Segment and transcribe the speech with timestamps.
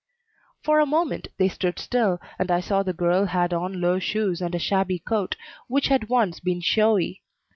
[0.63, 4.41] For a moment they stood still and I saw the girl had on low shoes
[4.41, 5.35] and a shabby coat
[5.67, 7.21] which had once been showy.